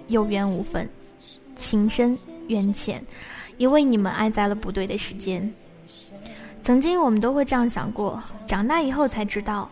[0.08, 0.88] 有缘无分，
[1.54, 2.18] 情深
[2.48, 3.00] 缘浅，
[3.58, 5.54] 因为你们爱在了不对的时间。
[6.64, 9.70] 曾经我们都会这样想过，长大以后才知道。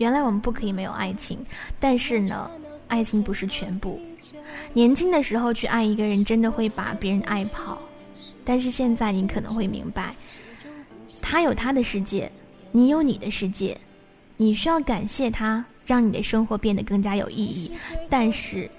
[0.00, 1.38] 原来我们不可以没有爱情，
[1.78, 2.50] 但是呢，
[2.88, 4.00] 爱情不是全部。
[4.72, 7.78] 年轻的时候去爱一个人，真的会把别人爱跑。
[8.42, 10.14] 但是现在你可能会明白，
[11.20, 12.32] 他有他的世界，
[12.72, 13.78] 你有你的世界，
[14.38, 17.70] 你需要感谢他，让你的生活变得更加有意义。
[18.08, 18.70] 但是，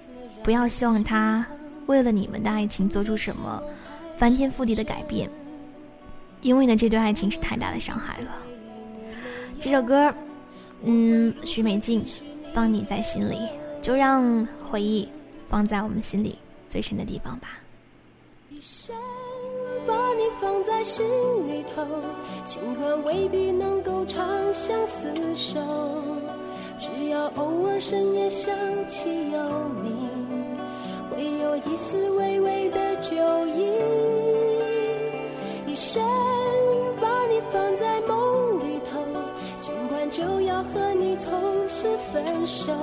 [0.42, 1.46] 不要希望他
[1.86, 3.62] 为了你们的爱情做出什么
[4.18, 5.30] 翻天覆地的改变，
[6.42, 8.32] 因为呢，这对爱情是太大的伤害了。
[9.60, 10.12] 这首歌，
[10.84, 12.04] 嗯，许美静，
[12.54, 13.38] 放你在心里，
[13.82, 15.08] 就让回忆
[15.48, 16.38] 放在我们心里
[16.70, 17.50] 最深的地方吧。
[18.50, 18.96] 一生
[19.88, 21.06] 把你放在心
[21.48, 21.86] 里头，
[22.46, 25.60] 尽管未必能够长相厮守，
[26.80, 28.54] 只要偶尔深夜想
[28.90, 29.40] 起有
[29.84, 30.10] 你，
[31.10, 33.16] 会有一丝微微的酒
[33.48, 33.70] 意。
[35.68, 36.04] 一生
[37.00, 38.02] 把你放在，
[40.12, 41.32] 就要和你从
[41.70, 42.74] 此分手，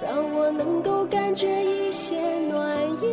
[0.00, 3.06] 让我能够感觉一些暖意。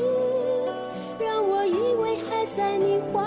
[1.20, 3.20] 让我以为还在你怀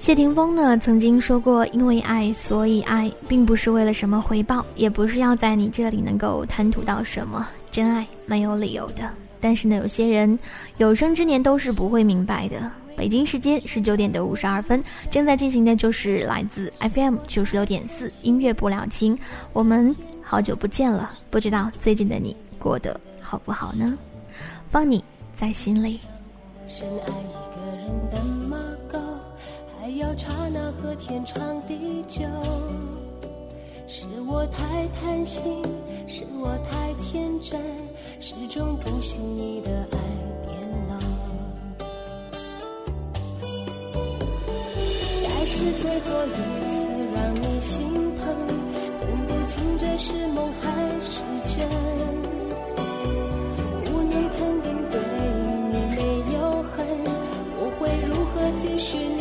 [0.00, 7.46] 谢霆锋呢曾经说过：“因为爱，所以爱，并不是为了什么回报，也不是要在你这里能够贪图到什么。
[7.70, 9.02] 真爱没有理由的，
[9.42, 10.38] 但是呢，有些人
[10.78, 12.58] 有生之年都是不会明白的。”
[12.96, 19.16] 北京时间十九点的五十二分，正在进行的就是来自 FM 九十六点四音乐不了情。
[19.52, 23.98] 我们好久不见了，不知道最近的你过得好不好呢？
[24.70, 25.04] 放你
[25.36, 26.00] 在心里。
[26.66, 28.39] 深爱一个人的，
[30.72, 32.22] 和天长地久。
[33.86, 35.62] 是我太贪心，
[36.06, 37.60] 是我太天真，
[38.20, 39.98] 始终不信你的爱
[40.46, 40.56] 变
[40.88, 40.96] 老。
[45.22, 45.44] 该。
[45.46, 46.28] 是最后一
[46.70, 47.78] 次让你心
[48.16, 48.24] 疼，
[49.00, 51.68] 分不清这是梦还是真。
[53.84, 54.94] 不能肯定对
[55.72, 55.98] 你没
[56.34, 56.86] 有恨，
[57.58, 58.96] 我会如何继续？
[58.96, 59.20] 你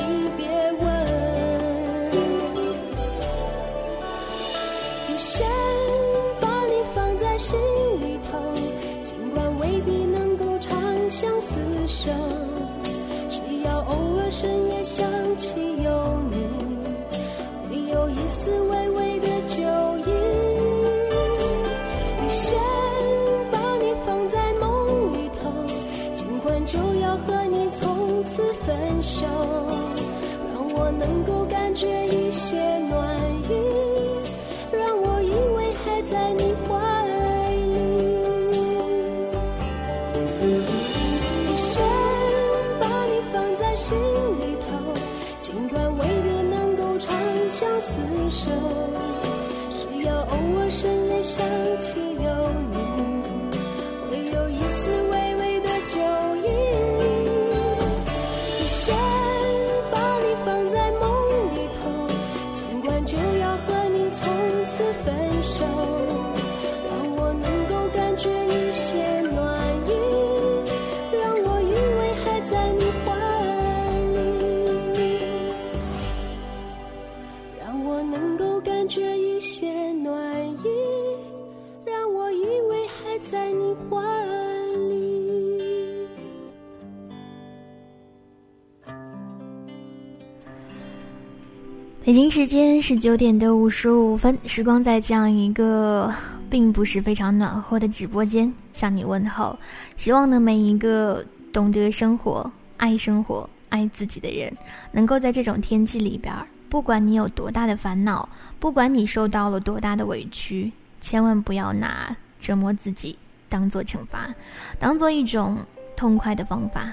[92.10, 96.12] 北京时间是九点的五十五分，时光在这样一个
[96.49, 99.55] 并不是非常暖和的直播间向你问候。
[99.95, 104.51] 希望呢，每一个懂得生活、爱生活、爱自己的人，
[104.91, 106.34] 能够在这种天气里边，
[106.68, 108.28] 不管你有多大的烦恼，
[108.60, 113.16] 不管你受到了多大的委屈，千万不要拿折磨自己
[113.47, 114.34] 当做惩罚，
[114.80, 115.60] 当做一种
[115.95, 116.91] 痛快的方法。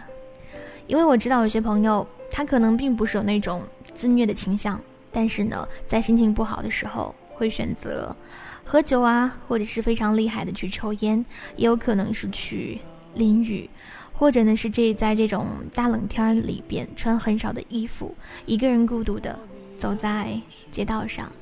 [0.86, 3.62] 因为我知道有些朋友，他可能并不是有那种
[3.94, 4.78] 自虐的倾向。
[5.16, 8.14] 但是呢，在心情不好的时候，会选择
[8.62, 11.24] 喝酒啊，或者是非常厉害的去抽烟，
[11.56, 12.78] 也有可能是去
[13.14, 13.70] 淋雨，
[14.12, 18.14] 或者呢是这在这种大冷天里边穿很少的衣服，
[18.44, 19.38] 一个人孤独的
[19.78, 20.38] 走在
[20.70, 21.32] 街道上。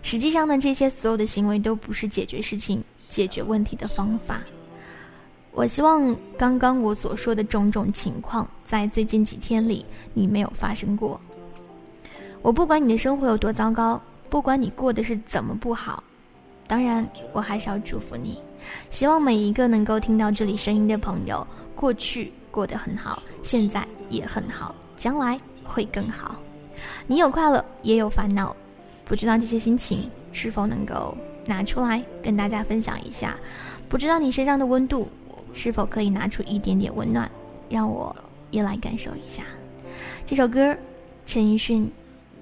[0.00, 4.40] 实际上呢，这些所有的行为都不是解决事情、解决问题的方法。
[5.52, 11.20] 我希望刚刚我所说的种种情况，在最近几天里你没有发生过。
[12.42, 16.02] 我不管你的生活有多糟糕，不管你过的是怎么不好，
[16.66, 18.40] 当然我还是要祝福你，
[18.88, 26.40] 希望每一个能够听到这里声音的朋友，过去过得很好，现在也很好，将来会更好。
[27.06, 28.56] 你有快乐，也有烦恼，
[29.04, 31.14] 不知道这些心情是否能够
[31.44, 33.36] 拿出来跟大家分享一下？
[33.88, 35.08] 不知道你身上的温度
[35.52, 37.30] 是否可以拿出一点点温暖，
[37.68, 38.16] 让我
[38.50, 39.42] 也来感受一下。
[40.24, 40.74] 这首歌，
[41.26, 41.84] 陈奕迅，《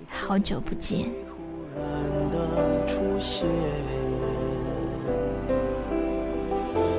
[0.08, 1.00] 好久不见》。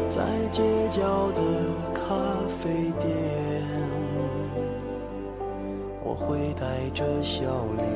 [0.10, 1.41] 在街角的
[1.93, 2.01] 咖
[2.60, 3.07] 啡店，
[6.03, 7.39] 我会带着笑
[7.78, 7.88] 脸，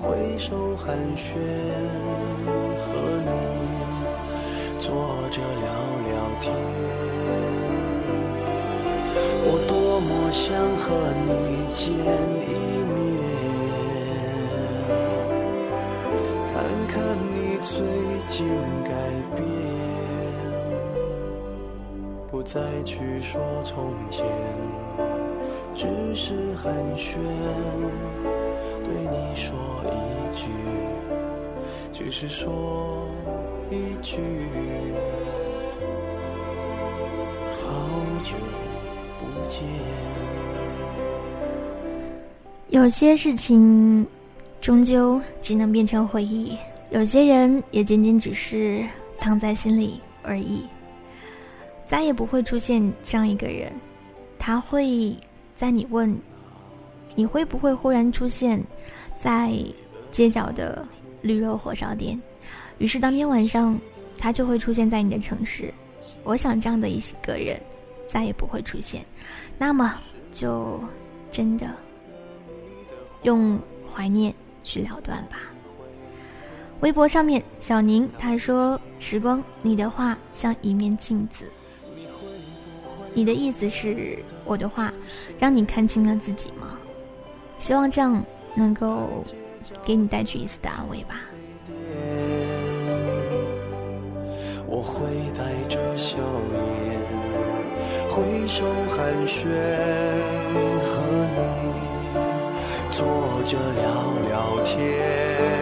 [0.00, 1.36] 挥手寒暄，
[2.78, 2.84] 和
[3.28, 3.30] 你
[4.78, 4.90] 坐
[5.30, 5.66] 着聊
[6.08, 6.10] 聊
[6.40, 6.44] 天。
[9.44, 10.42] 我多么想
[10.78, 10.84] 和
[11.26, 11.30] 你
[11.72, 11.84] 见
[17.74, 17.80] 最
[18.26, 18.46] 近
[18.84, 18.92] 改
[19.34, 19.42] 变。
[22.30, 24.26] 不再去说从前，
[25.74, 27.16] 只是寒暄，
[28.84, 29.56] 对你说
[29.86, 30.50] 一句，
[31.94, 33.08] 只是说
[33.70, 34.18] 一句，
[37.62, 37.72] 好
[38.22, 38.34] 久
[39.18, 39.62] 不见。
[42.68, 44.06] 有些事情
[44.60, 46.58] 终究只能变成回忆，
[46.92, 48.86] 有些人也仅仅只是
[49.16, 50.66] 藏在心里而已。
[51.86, 53.72] 再也不会出现这样一个人，
[54.38, 55.16] 他会
[55.56, 56.14] 在你问
[57.14, 58.62] 你会不会忽然出现
[59.16, 59.52] 在
[60.10, 60.86] 街角的
[61.22, 62.20] 驴肉火烧店，
[62.76, 63.78] 于是当天晚上
[64.18, 65.72] 他就会出现在你的城市。
[66.24, 67.60] 我想这样的一个人
[68.06, 69.04] 再也不会出现，
[69.58, 69.98] 那么
[70.30, 70.78] 就
[71.30, 71.66] 真的
[73.22, 73.58] 用
[73.90, 74.32] 怀念
[74.62, 75.51] 去了断吧。
[76.82, 81.44] 微博上面小宁他说：“时光，你的话像一面镜子。”
[83.14, 84.92] 你的意思是我的话，
[85.38, 86.76] 让你看清了自己吗？
[87.56, 88.24] 希望这样
[88.56, 89.22] 能够
[89.84, 91.20] 给你带去一丝的安慰吧。
[94.66, 95.06] 我会
[95.38, 96.16] 带着笑
[96.50, 97.00] 脸，
[98.10, 99.46] 挥手寒暄，
[100.82, 101.00] 和
[101.36, 101.38] 你
[102.90, 103.06] 坐
[103.46, 103.86] 着聊
[104.28, 105.61] 聊天。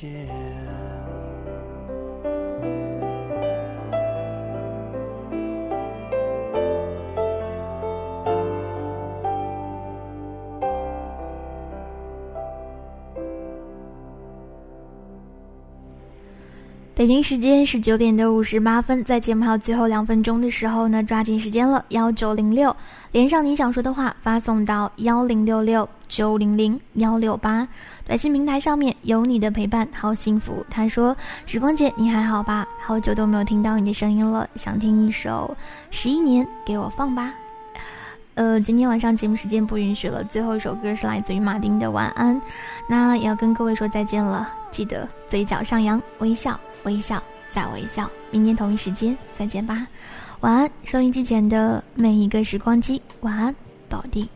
[0.00, 0.87] 天。
[16.98, 22.74] 北京时间是九点的五十八分，在节目还有最后两分钟的时候呢，抓紧时间了，幺九零六
[23.12, 27.68] 连上你想说的话，发送到幺零六六九零零幺六八，
[28.04, 30.66] 短信平台上面有你的陪伴，好幸福。
[30.68, 32.66] 他说：“时光姐，你还好吧？
[32.84, 35.56] 好久都没有听到你的声音了，想听一首
[35.96, 37.32] 《十一年》，给我放吧。”
[38.34, 42.34] 呃，今天晚上节目时间不允许了，最后一首歌是来自于马丁的《晚安》，
[42.88, 46.58] 那也要跟各位说再见了，记得嘴角上扬，微笑。
[46.84, 48.10] 微笑，再微笑。
[48.30, 49.86] 明天同一时间再见吧，
[50.40, 53.54] 晚安，收音机前的每一个时光机，晚安，
[53.88, 54.28] 保定。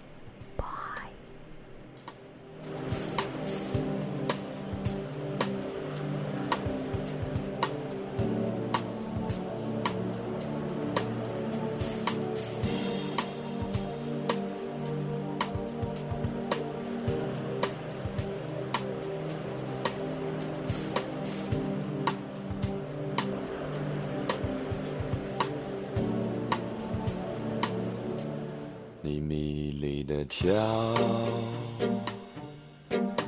[29.04, 30.54] 你迷离的跳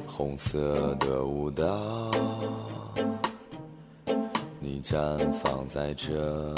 [0.06, 2.12] 红色的舞蹈，
[4.60, 6.54] 你绽放在这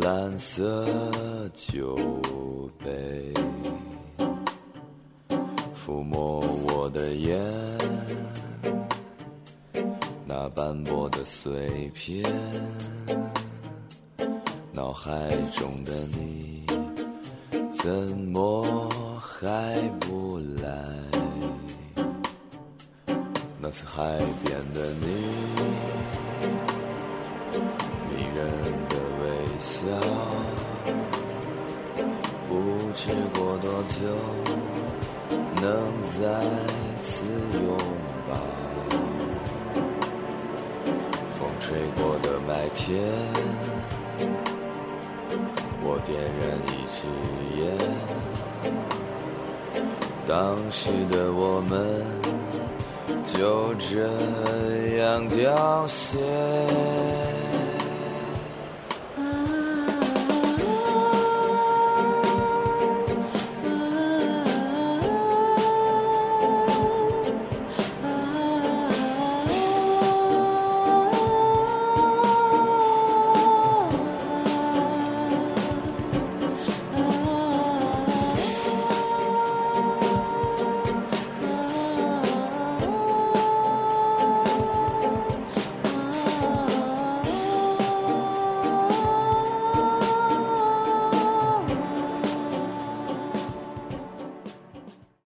[0.00, 0.86] 蓝色
[1.52, 1.94] 酒
[2.78, 3.34] 杯，
[5.76, 7.38] 抚摸我的眼，
[10.26, 12.24] 那斑驳的碎片，
[14.72, 16.57] 脑海中的你。
[17.78, 18.88] 怎么？
[19.20, 20.68] 还不来？
[23.60, 25.06] 那次海边的你，
[28.08, 28.38] 迷人
[28.88, 29.24] 的微
[29.60, 29.86] 笑，
[32.48, 32.52] 不
[32.94, 33.00] 知
[33.34, 33.96] 过多久
[35.62, 35.64] 能
[36.18, 36.20] 再
[37.00, 37.66] 次拥
[38.28, 38.30] 抱。
[41.38, 41.66] 风吹
[41.96, 42.86] 过的麦田，
[45.82, 46.98] 我点燃一支，
[50.28, 52.18] 当时的我们。
[53.38, 56.18] 就这样凋谢。